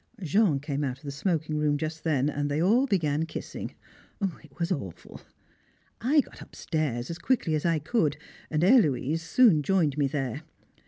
[0.23, 3.75] Jean came out of the smoking room just then and they all began kissing
[4.43, 5.21] it was awful.
[6.01, 8.17] I got upstairs as quickly as I could,
[8.49, 10.41] and Héloise soon joined me there.